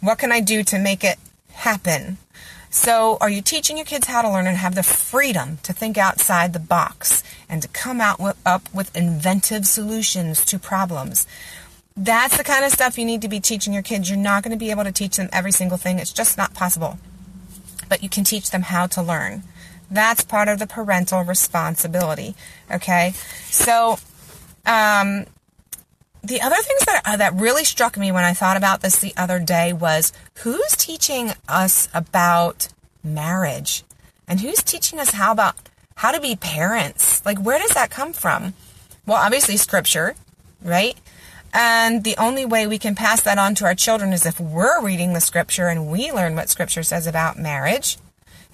What 0.00 0.16
can 0.16 0.32
I 0.32 0.40
do 0.40 0.62
to 0.62 0.78
make 0.78 1.04
it 1.04 1.18
happen? 1.52 2.16
So, 2.70 3.18
are 3.20 3.30
you 3.30 3.42
teaching 3.42 3.76
your 3.76 3.86
kids 3.86 4.06
how 4.06 4.22
to 4.22 4.30
learn 4.30 4.46
and 4.46 4.56
have 4.56 4.74
the 4.74 4.82
freedom 4.82 5.58
to 5.62 5.72
think 5.72 5.98
outside 5.98 6.52
the 6.52 6.58
box 6.58 7.22
and 7.48 7.60
to 7.60 7.68
come 7.68 8.00
out 8.00 8.18
with, 8.18 8.36
up 8.44 8.72
with 8.72 8.94
inventive 8.96 9.66
solutions 9.66 10.44
to 10.46 10.58
problems? 10.58 11.26
That's 11.96 12.36
the 12.36 12.44
kind 12.44 12.64
of 12.64 12.72
stuff 12.72 12.98
you 12.98 13.04
need 13.04 13.22
to 13.22 13.28
be 13.28 13.40
teaching 13.40 13.72
your 13.72 13.82
kids. 13.82 14.10
You're 14.10 14.18
not 14.18 14.42
going 14.42 14.50
to 14.50 14.58
be 14.58 14.70
able 14.70 14.84
to 14.84 14.92
teach 14.92 15.16
them 15.16 15.30
every 15.32 15.52
single 15.52 15.78
thing, 15.78 15.98
it's 15.98 16.12
just 16.12 16.36
not 16.36 16.52
possible. 16.52 16.98
But 17.88 18.02
you 18.02 18.08
can 18.08 18.24
teach 18.24 18.50
them 18.50 18.62
how 18.62 18.86
to 18.88 19.02
learn. 19.02 19.44
That's 19.90 20.24
part 20.24 20.48
of 20.48 20.58
the 20.58 20.66
parental 20.66 21.22
responsibility. 21.22 22.34
Okay? 22.70 23.14
So, 23.50 23.98
um, 24.66 25.26
the 26.22 26.40
other 26.40 26.56
things 26.56 26.84
that 26.86 27.02
uh, 27.04 27.16
that 27.16 27.34
really 27.34 27.64
struck 27.64 27.96
me 27.96 28.10
when 28.10 28.24
I 28.24 28.32
thought 28.32 28.56
about 28.56 28.80
this 28.80 28.98
the 28.98 29.14
other 29.16 29.38
day 29.38 29.72
was 29.72 30.12
who's 30.38 30.74
teaching 30.76 31.32
us 31.48 31.88
about 31.94 32.68
marriage 33.04 33.84
and 34.26 34.40
who's 34.40 34.62
teaching 34.62 34.98
us 34.98 35.12
how 35.12 35.30
about 35.30 35.54
how 35.96 36.10
to 36.10 36.20
be 36.20 36.34
parents? 36.34 37.24
Like 37.24 37.38
where 37.38 37.60
does 37.60 37.70
that 37.70 37.90
come 37.90 38.12
from? 38.12 38.54
Well, 39.06 39.18
obviously 39.18 39.56
scripture, 39.56 40.16
right? 40.60 40.96
And 41.58 42.04
the 42.04 42.18
only 42.18 42.44
way 42.44 42.66
we 42.66 42.78
can 42.78 42.94
pass 42.94 43.22
that 43.22 43.38
on 43.38 43.54
to 43.54 43.64
our 43.64 43.74
children 43.74 44.12
is 44.12 44.26
if 44.26 44.38
we're 44.38 44.82
reading 44.82 45.14
the 45.14 45.22
scripture 45.22 45.68
and 45.68 45.90
we 45.90 46.12
learn 46.12 46.36
what 46.36 46.50
scripture 46.50 46.82
says 46.82 47.06
about 47.06 47.38
marriage. 47.38 47.96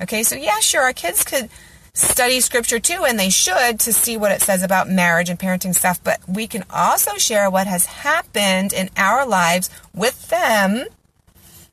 Okay, 0.01 0.23
so 0.23 0.37
yeah, 0.37 0.61
sure, 0.61 0.83
our 0.83 0.93
kids 0.93 1.25
could 1.25 1.51
study 1.95 2.41
scripture 2.41 2.79
too, 2.79 3.05
and 3.05 3.19
they 3.19 3.29
should 3.29 3.81
to 3.81 3.93
see 3.93 4.17
what 4.17 4.31
it 4.31 4.41
says 4.41 4.63
about 4.63 4.89
marriage 4.89 5.29
and 5.29 5.37
parenting 5.37 5.75
stuff, 5.75 6.01
but 6.05 6.21
we 6.29 6.47
can 6.47 6.63
also 6.71 7.17
share 7.17 7.51
what 7.51 7.67
has 7.67 7.87
happened 7.87 8.73
in 8.73 8.89
our 8.97 9.27
lives 9.27 9.69
with 9.93 10.29
them 10.29 10.85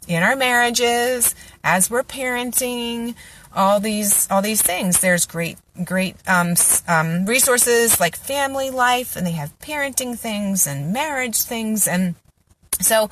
in 0.08 0.24
our 0.24 0.36
marriages 0.36 1.36
as 1.64 1.92
we're 1.92 2.04
parenting 2.04 3.14
all 3.56 3.80
these 3.80 4.28
all 4.32 4.42
these 4.42 4.62
things 4.62 5.00
there's 5.00 5.26
great 5.26 5.58
great 5.84 6.16
um, 6.28 6.56
um, 6.88 7.26
resources 7.26 8.00
like 8.00 8.16
family 8.16 8.70
life 8.70 9.16
and 9.16 9.26
they 9.26 9.32
have 9.32 9.58
parenting 9.60 10.18
things 10.18 10.68
and 10.68 10.94
marriage 10.94 11.42
things 11.42 11.88
and 11.88 12.16
so 12.82 13.10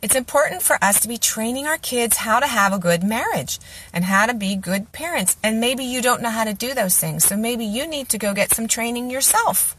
it's 0.00 0.14
important 0.14 0.62
for 0.62 0.82
us 0.82 1.00
to 1.00 1.08
be 1.08 1.18
training 1.18 1.66
our 1.66 1.78
kids 1.78 2.18
how 2.18 2.38
to 2.38 2.46
have 2.46 2.72
a 2.72 2.78
good 2.78 3.02
marriage 3.02 3.58
and 3.92 4.04
how 4.04 4.26
to 4.26 4.34
be 4.34 4.54
good 4.54 4.92
parents. 4.92 5.36
And 5.42 5.60
maybe 5.60 5.84
you 5.84 6.00
don't 6.00 6.22
know 6.22 6.30
how 6.30 6.44
to 6.44 6.54
do 6.54 6.72
those 6.74 6.96
things. 6.96 7.24
So 7.24 7.36
maybe 7.36 7.64
you 7.64 7.86
need 7.86 8.08
to 8.10 8.18
go 8.18 8.32
get 8.32 8.52
some 8.52 8.68
training 8.68 9.10
yourself. 9.10 9.76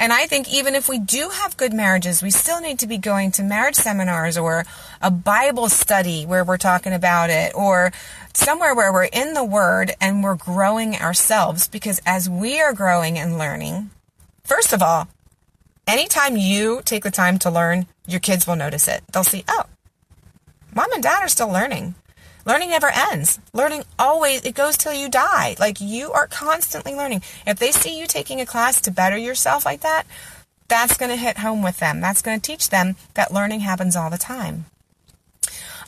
And 0.00 0.14
I 0.14 0.26
think 0.26 0.50
even 0.50 0.74
if 0.74 0.88
we 0.88 0.98
do 0.98 1.28
have 1.28 1.58
good 1.58 1.74
marriages, 1.74 2.22
we 2.22 2.30
still 2.30 2.58
need 2.62 2.78
to 2.78 2.86
be 2.86 2.96
going 2.96 3.32
to 3.32 3.42
marriage 3.42 3.74
seminars 3.74 4.38
or 4.38 4.64
a 5.02 5.10
Bible 5.10 5.68
study 5.68 6.24
where 6.24 6.42
we're 6.42 6.56
talking 6.56 6.94
about 6.94 7.28
it 7.28 7.52
or 7.54 7.92
somewhere 8.32 8.74
where 8.74 8.94
we're 8.94 9.04
in 9.04 9.34
the 9.34 9.44
Word 9.44 9.92
and 10.00 10.24
we're 10.24 10.36
growing 10.36 10.96
ourselves. 10.96 11.68
Because 11.68 12.00
as 12.06 12.30
we 12.30 12.62
are 12.62 12.72
growing 12.72 13.18
and 13.18 13.36
learning, 13.36 13.90
first 14.42 14.72
of 14.72 14.82
all, 14.82 15.06
anytime 15.86 16.34
you 16.34 16.80
take 16.86 17.02
the 17.02 17.10
time 17.10 17.38
to 17.40 17.50
learn, 17.50 17.86
your 18.06 18.20
kids 18.20 18.46
will 18.46 18.56
notice 18.56 18.88
it. 18.88 19.02
They'll 19.12 19.22
see, 19.22 19.44
oh, 19.48 19.64
mom 20.74 20.90
and 20.94 21.02
dad 21.02 21.22
are 21.22 21.28
still 21.28 21.52
learning. 21.52 21.94
Learning 22.44 22.70
never 22.70 22.90
ends. 22.90 23.38
Learning 23.52 23.84
always, 23.98 24.44
it 24.44 24.54
goes 24.54 24.76
till 24.76 24.92
you 24.92 25.08
die. 25.08 25.56
Like 25.58 25.80
you 25.80 26.12
are 26.12 26.26
constantly 26.26 26.94
learning. 26.94 27.22
If 27.46 27.58
they 27.58 27.72
see 27.72 27.98
you 27.98 28.06
taking 28.06 28.40
a 28.40 28.46
class 28.46 28.80
to 28.82 28.90
better 28.90 29.16
yourself 29.16 29.64
like 29.64 29.80
that, 29.82 30.04
that's 30.68 30.96
going 30.96 31.10
to 31.10 31.16
hit 31.16 31.38
home 31.38 31.62
with 31.62 31.78
them. 31.78 32.00
That's 32.00 32.22
going 32.22 32.40
to 32.40 32.46
teach 32.46 32.70
them 32.70 32.96
that 33.14 33.32
learning 33.32 33.60
happens 33.60 33.96
all 33.96 34.10
the 34.10 34.18
time. 34.18 34.66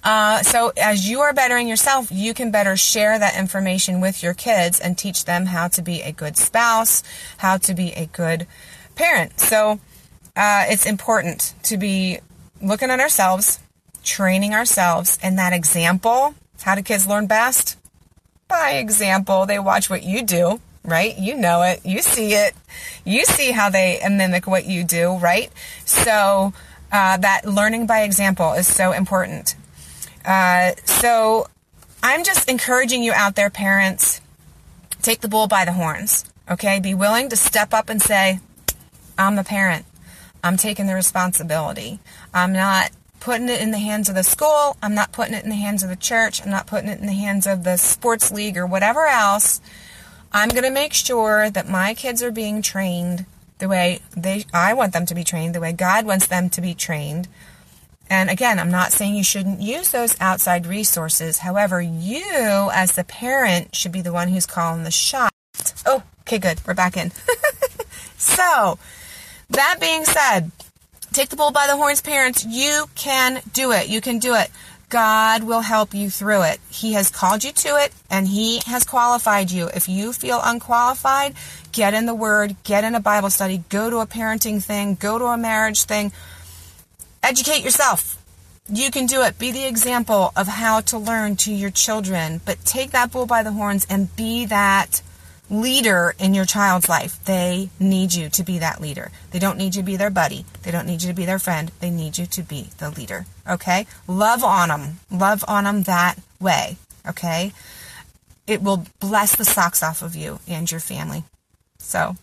Uh, 0.05 0.43
so 0.43 0.73
as 0.77 1.09
you 1.09 1.21
are 1.21 1.33
bettering 1.33 1.69
yourself, 1.69 2.11
you 2.11 2.35
can 2.35 2.51
better 2.51 2.77
share 2.77 3.19
that 3.19 3.39
information 3.39 4.01
with 4.01 4.23
your 4.23 4.35
kids 4.35 4.81
and 4.81 4.99
teach 4.99 5.25
them 5.25 5.47
how 5.47 5.69
to 5.69 5.81
be 5.81 6.03
a 6.03 6.11
good 6.11 6.37
spouse, 6.37 7.05
how 7.39 7.57
to 7.57 7.73
be 7.73 7.93
a 7.93 8.07
good 8.07 8.47
parent. 8.97 9.39
So 9.39 9.79
uh, 10.35 10.65
it's 10.69 10.87
important 10.87 11.55
to 11.65 11.77
be 11.77 12.19
looking 12.61 12.91
at 12.91 12.99
ourselves, 12.99 13.61
training 14.03 14.55
ourselves, 14.55 15.19
and 15.23 15.39
that 15.39 15.53
example. 15.53 16.35
How 16.63 16.75
do 16.75 16.83
kids 16.83 17.07
learn 17.07 17.27
best? 17.27 17.77
By 18.49 18.73
example, 18.73 19.47
they 19.47 19.59
watch 19.59 19.89
what 19.91 20.03
you 20.03 20.23
do, 20.23 20.61
right? 20.85 21.17
You 21.19 21.37
know 21.37 21.63
it, 21.63 21.85
you 21.85 22.03
see 22.03 22.35
it, 22.35 22.55
you 23.05 23.25
see 23.25 23.51
how 23.51 23.71
they 23.71 24.01
mimic 24.09 24.47
what 24.47 24.67
you 24.67 24.85
do, 24.85 25.17
right? 25.17 25.51
So 25.85 26.53
uh, 26.93 27.17
that 27.17 27.47
learning 27.47 27.87
by 27.87 28.03
example 28.03 28.53
is 28.53 28.67
so 28.67 28.93
important. 28.93 29.57
Uh, 30.25 30.73
so 30.85 31.49
I'm 32.03 32.25
just 32.25 32.49
encouraging 32.49 33.03
you 33.03 33.13
out 33.13 33.35
there, 33.35 33.51
parents, 33.51 34.21
take 35.01 35.21
the 35.21 35.29
bull 35.29 35.47
by 35.49 35.65
the 35.65 35.73
horns. 35.73 36.25
Okay, 36.51 36.81
be 36.81 36.95
willing 36.95 37.29
to 37.31 37.37
step 37.37 37.73
up 37.73 37.89
and 37.89 38.03
say, 38.03 38.41
I'm 39.17 39.37
the 39.37 39.45
parent. 39.45 39.87
I'm 40.45 40.57
taking 40.57 40.87
the 40.87 40.95
responsibility. 40.95 42.01
I'm 42.35 42.53
not 42.53 42.91
putting 43.23 43.49
it 43.49 43.61
in 43.61 43.71
the 43.71 43.79
hands 43.79 44.09
of 44.09 44.17
the 44.17 44.25
school. 44.25 44.77
I'm 44.83 44.97
not 44.97 45.13
putting 45.13 45.35
it 45.35 45.45
in 45.45 45.51
the 45.51 45.57
hands 45.57 45.85
of 45.85 45.89
the 45.89 45.97
church. 45.97 46.43
I'm 46.43 46.51
not 46.51 46.67
putting 46.67 46.89
it 46.91 46.99
in 46.99 47.07
the 47.07 47.13
hands 47.13 47.47
of 47.47 47.63
the 47.63 47.77
sports 47.77 48.33
league 48.33 48.59
or 48.59 48.67
whatever 48.67 49.07
else. 49.07 49.61
I'm 50.33 50.49
going 50.49 50.65
to 50.65 50.71
make 50.71 50.93
sure 50.93 51.49
that 51.49 51.69
my 51.69 51.95
kids 51.95 52.21
are 52.21 52.33
being 52.33 52.63
trained 52.63 53.27
the 53.59 53.69
way 53.69 54.01
they 54.17 54.45
I 54.53 54.75
want 54.75 54.93
them 54.93 55.07
to 55.07 55.15
be 55.15 55.23
trained, 55.23 55.55
the 55.55 55.61
way 55.61 55.73
God 55.73 56.05
wants 56.05 56.27
them 56.27 56.51
to 56.51 56.61
be 56.61 56.75
trained. 56.75 57.29
And 58.11 58.29
again, 58.29 58.59
I'm 58.59 58.73
not 58.73 58.91
saying 58.91 59.15
you 59.15 59.23
shouldn't 59.23 59.61
use 59.61 59.93
those 59.93 60.21
outside 60.21 60.67
resources. 60.67 61.39
However, 61.39 61.81
you 61.81 62.71
as 62.75 62.97
the 62.97 63.05
parent 63.05 63.77
should 63.77 63.93
be 63.93 64.03
the 64.03 64.13
one 64.13 64.29
who's 64.29 64.47
calling 64.47 64.83
the 64.83 64.91
shot. 64.91 65.33
Oh, 65.87 66.03
okay, 66.23 66.39
good. 66.39 66.61
We're 66.67 66.75
back 66.75 66.97
in. 66.97 67.13
so, 68.17 68.81
that 69.49 69.79
being 69.81 70.05
said, 70.05 70.51
take 71.13 71.29
the 71.29 71.37
bull 71.37 71.51
by 71.51 71.67
the 71.67 71.77
horns, 71.77 72.01
parents. 72.01 72.45
You 72.45 72.87
can 72.95 73.43
do 73.53 73.73
it. 73.73 73.89
You 73.89 74.01
can 74.01 74.19
do 74.19 74.35
it. 74.35 74.51
God 74.89 75.45
will 75.45 75.63
help 75.63 75.95
you 75.95 76.11
through 76.11 76.43
it. 76.43 76.61
He 76.69 76.93
has 76.93 77.11
called 77.11 77.45
you 77.45 77.53
to 77.53 77.77
it 77.77 77.93
and 78.11 78.29
He 78.29 78.61
has 78.67 78.85
qualified 78.85 79.51
you. 79.51 79.69
If 79.69 79.89
you 79.89 80.13
feel 80.13 80.39
unqualified, 80.45 81.35
get 81.73 81.95
in 81.95 82.05
the 82.05 82.15
Word, 82.15 82.57
get 82.63 82.85
in 82.85 82.95
a 82.95 83.01
Bible 83.01 83.31
study, 83.31 83.65
go 83.71 83.89
to 83.89 83.99
a 84.01 84.07
parenting 84.07 84.63
thing, 84.63 84.97
go 84.97 85.19
to 85.19 85.25
a 85.25 85.39
marriage 85.39 85.85
thing. 85.85 86.13
Educate 87.23 87.65
yourself. 87.65 88.23
You 88.69 88.91
can 88.91 89.07
do 89.07 89.23
it. 89.23 89.39
Be 89.39 89.51
the 89.51 89.65
example 89.65 90.33
of 90.37 90.47
how 90.47 90.81
to 90.81 90.99
learn 90.99 91.37
to 91.37 91.53
your 91.53 91.71
children, 91.71 92.43
but 92.45 92.63
take 92.67 92.91
that 92.91 93.13
bull 93.13 93.25
by 93.25 93.43
the 93.43 93.53
horns 93.53 93.87
and 93.89 94.15
be 94.15 94.45
that 94.45 95.01
leader 95.53 96.15
in 96.19 96.33
your 96.33 96.47
child's 96.47 96.89
life. 96.89 97.23
They 97.27 97.69
need 97.79 98.15
you 98.15 98.31
to 98.31 98.43
be 98.43 98.59
that 98.59 98.81
leader. 98.81 99.13
They 99.31 99.39
don't 99.39 99.59
need 99.59 99.75
you 99.75 99.83
to 99.83 99.87
be 99.87 99.97
their 99.97 100.11
buddy. 100.11 100.47
They 100.63 100.71
don't 100.71 100.87
need 100.87 101.03
you 101.03 101.09
to 101.09 101.15
be 101.15 101.27
their 101.27 101.39
friend. 101.39 101.71
They 101.79 101.91
need 101.91 102.17
you 102.17 102.27
to 102.27 102.43
be 102.43 102.71
the 102.79 102.91
leader. 102.91 103.27
Okay? 103.49 103.87
Love 104.09 104.43
on 104.43 104.71
them. 104.71 105.01
Love 105.11 105.45
on 105.47 105.65
them 105.65 105.83
that 105.83 106.15
way. 106.41 106.79
Okay? 107.07 107.53
It 108.47 108.63
will 108.63 108.87
bless 108.99 109.37
the 109.37 109.45
socks 109.45 109.83
off 109.83 110.03
of 110.03 110.17
you 110.17 110.41
and 110.49 110.71
your 110.71 110.81
family. 110.81 111.25
So, 111.79 112.17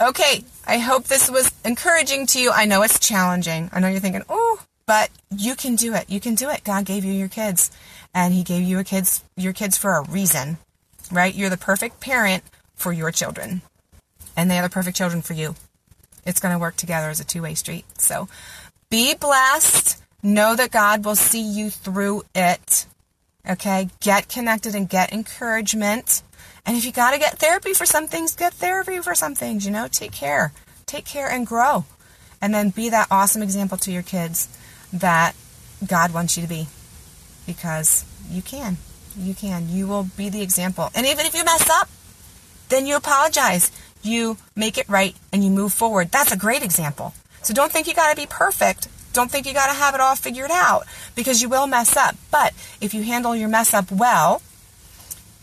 okay. 0.00 0.42
I 0.66 0.78
hope 0.78 1.04
this 1.04 1.30
was 1.30 1.52
encouraging 1.64 2.26
to 2.26 2.40
you. 2.40 2.50
I 2.50 2.64
know 2.64 2.82
it's 2.82 2.98
challenging. 2.98 3.70
I 3.72 3.78
know 3.78 3.88
you're 3.88 4.00
thinking, 4.00 4.24
oh, 4.28 4.60
but 4.86 5.10
you 5.30 5.54
can 5.54 5.76
do 5.76 5.94
it. 5.94 6.10
You 6.10 6.18
can 6.18 6.34
do 6.34 6.50
it. 6.50 6.64
God 6.64 6.84
gave 6.84 7.04
you 7.04 7.12
your 7.12 7.28
kids, 7.28 7.70
and 8.12 8.34
He 8.34 8.42
gave 8.42 8.62
you 8.62 8.68
your 8.68 8.84
kids 8.84 9.22
your 9.36 9.52
kids 9.52 9.78
for 9.78 9.94
a 9.94 10.02
reason 10.02 10.58
right? 11.10 11.34
You're 11.34 11.50
the 11.50 11.56
perfect 11.56 12.00
parent 12.00 12.44
for 12.74 12.92
your 12.92 13.10
children, 13.10 13.62
and 14.36 14.50
they 14.50 14.58
are 14.58 14.62
the 14.62 14.70
perfect 14.70 14.96
children 14.96 15.22
for 15.22 15.34
you. 15.34 15.54
It's 16.26 16.40
going 16.40 16.54
to 16.54 16.58
work 16.58 16.76
together 16.76 17.08
as 17.08 17.20
a 17.20 17.24
two 17.24 17.42
way 17.42 17.54
street. 17.54 17.84
So 17.98 18.28
be 18.90 19.14
blessed. 19.14 20.02
Know 20.22 20.54
that 20.56 20.70
God 20.70 21.04
will 21.04 21.16
see 21.16 21.40
you 21.40 21.70
through 21.70 22.22
it. 22.34 22.86
Okay? 23.48 23.88
Get 24.00 24.28
connected 24.28 24.74
and 24.74 24.88
get 24.88 25.12
encouragement. 25.12 26.22
And 26.66 26.76
if 26.76 26.84
you 26.84 26.92
got 26.92 27.12
to 27.12 27.18
get 27.18 27.38
therapy 27.38 27.72
for 27.72 27.86
some 27.86 28.06
things, 28.06 28.36
get 28.36 28.52
therapy 28.52 28.98
for 28.98 29.14
some 29.14 29.34
things. 29.34 29.64
You 29.64 29.70
know, 29.70 29.88
take 29.88 30.12
care. 30.12 30.52
Take 30.86 31.06
care 31.06 31.30
and 31.30 31.46
grow. 31.46 31.84
And 32.42 32.54
then 32.54 32.70
be 32.70 32.90
that 32.90 33.08
awesome 33.10 33.42
example 33.42 33.78
to 33.78 33.92
your 33.92 34.02
kids 34.02 34.48
that 34.92 35.34
God 35.86 36.12
wants 36.12 36.36
you 36.36 36.42
to 36.42 36.48
be 36.48 36.66
because 37.46 38.04
you 38.30 38.42
can. 38.42 38.76
You 39.16 39.34
can. 39.34 39.68
You 39.68 39.86
will 39.86 40.04
be 40.16 40.28
the 40.28 40.42
example. 40.42 40.90
And 40.94 41.06
even 41.06 41.26
if 41.26 41.34
you 41.34 41.44
mess 41.44 41.68
up, 41.70 41.88
then 42.68 42.86
you 42.86 42.96
apologize. 42.96 43.70
You 44.02 44.36
make 44.56 44.78
it 44.78 44.88
right 44.88 45.14
and 45.32 45.44
you 45.44 45.50
move 45.50 45.72
forward. 45.72 46.10
That's 46.10 46.32
a 46.32 46.36
great 46.36 46.62
example. 46.62 47.14
So 47.42 47.52
don't 47.54 47.72
think 47.72 47.86
you 47.86 47.94
got 47.94 48.10
to 48.10 48.16
be 48.16 48.26
perfect. 48.26 48.88
Don't 49.12 49.30
think 49.30 49.46
you 49.46 49.52
got 49.52 49.66
to 49.66 49.74
have 49.74 49.94
it 49.94 50.00
all 50.00 50.14
figured 50.14 50.50
out 50.52 50.84
because 51.14 51.42
you 51.42 51.48
will 51.48 51.66
mess 51.66 51.96
up. 51.96 52.16
But 52.30 52.54
if 52.80 52.94
you 52.94 53.02
handle 53.02 53.34
your 53.34 53.48
mess 53.48 53.74
up 53.74 53.90
well 53.90 54.40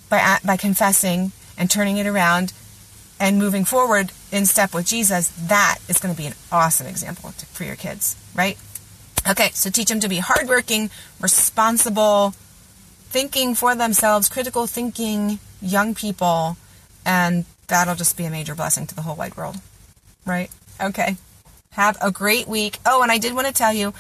by, 0.10 0.38
by 0.44 0.58
confessing 0.58 1.32
and 1.58 1.70
turning 1.70 1.98
it 1.98 2.08
around 2.08 2.54
and 3.20 3.38
moving 3.38 3.66
forward 3.66 4.12
in 4.32 4.46
step 4.46 4.74
with 4.74 4.86
Jesus, 4.86 5.30
that 5.48 5.80
is 5.90 6.00
going 6.00 6.14
to 6.14 6.18
be 6.18 6.28
an 6.28 6.34
awesome 6.52 6.88
example 6.88 7.32
for 7.32 7.64
your 7.64 7.76
kids, 7.76 8.16
right? 8.36 8.58
Okay, 9.28 9.50
so 9.54 9.70
teach 9.70 9.90
them 9.90 10.00
to 10.00 10.08
be 10.08 10.20
hardworking, 10.20 10.90
responsible, 11.20 12.34
thinking 13.18 13.56
for 13.56 13.74
themselves, 13.74 14.30
critical 14.30 14.68
thinking 14.68 15.40
young 15.60 15.96
people, 15.96 16.56
and 17.04 17.46
that'll 17.68 17.96
just 17.96 18.16
be 18.16 18.26
a 18.26 18.30
major 18.30 18.54
blessing 18.54 18.86
to 18.86 18.94
the 18.94 19.02
whole 19.02 19.16
wide 19.16 19.36
world, 19.36 19.56
right? 20.24 20.52
Okay. 20.80 21.18
Have 21.72 21.98
a 22.00 22.12
great 22.12 22.48
week. 22.48 22.78
Oh, 22.86 23.02
and 23.02 23.12
I 23.12 23.18
did 23.18 23.34
want 23.34 23.48
to 23.48 23.54
tell 23.54 23.74
you, 23.74 23.92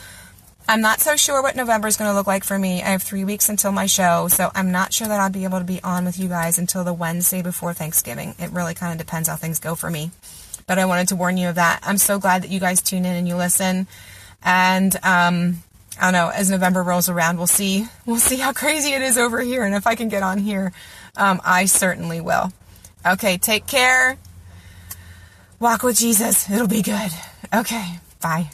I'm 0.69 0.81
not 0.81 0.99
so 0.99 1.15
sure 1.15 1.41
what 1.41 1.55
November 1.55 1.87
is 1.87 1.97
going 1.97 2.11
to 2.11 2.13
look 2.13 2.27
like 2.27 2.43
for 2.43 2.59
me. 2.59 2.83
I 2.83 2.89
have 2.89 3.01
three 3.01 3.23
weeks 3.23 3.49
until 3.49 3.71
my 3.71 3.87
show, 3.87 4.27
so 4.27 4.51
I'm 4.53 4.71
not 4.71 4.93
sure 4.93 5.07
that 5.07 5.19
I'll 5.19 5.31
be 5.31 5.45
able 5.45 5.57
to 5.57 5.65
be 5.65 5.81
on 5.81 6.05
with 6.05 6.19
you 6.19 6.27
guys 6.27 6.59
until 6.59 6.83
the 6.83 6.93
Wednesday 6.93 7.41
before 7.41 7.73
Thanksgiving. 7.73 8.35
It 8.37 8.51
really 8.51 8.75
kind 8.75 8.91
of 8.91 9.03
depends 9.03 9.29
how 9.29 9.35
things 9.35 9.57
go 9.57 9.73
for 9.73 9.89
me. 9.89 10.11
But 10.67 10.77
I 10.77 10.85
wanted 10.85 11.07
to 11.07 11.15
warn 11.15 11.37
you 11.37 11.49
of 11.49 11.55
that. 11.55 11.79
I'm 11.81 11.97
so 11.97 12.19
glad 12.19 12.43
that 12.43 12.51
you 12.51 12.59
guys 12.59 12.83
tune 12.83 13.03
in 13.03 13.15
and 13.15 13.27
you 13.27 13.35
listen. 13.35 13.87
And 14.43 14.95
um, 15.01 15.63
I 15.99 16.05
don't 16.05 16.13
know. 16.13 16.29
As 16.29 16.49
November 16.49 16.83
rolls 16.83 17.09
around, 17.09 17.37
we'll 17.37 17.47
see. 17.47 17.87
We'll 18.05 18.19
see 18.19 18.37
how 18.37 18.53
crazy 18.53 18.93
it 18.93 19.01
is 19.01 19.17
over 19.17 19.41
here, 19.41 19.63
and 19.63 19.75
if 19.75 19.87
I 19.87 19.95
can 19.95 20.09
get 20.09 20.23
on 20.23 20.37
here, 20.37 20.71
um, 21.15 21.41
I 21.43 21.65
certainly 21.65 22.21
will. 22.21 22.51
Okay, 23.05 23.37
take 23.37 23.67
care. 23.67 24.17
Walk 25.59 25.83
with 25.83 25.97
Jesus. 25.97 26.49
It'll 26.49 26.67
be 26.67 26.81
good. 26.81 27.11
Okay, 27.53 27.99
bye. 28.21 28.49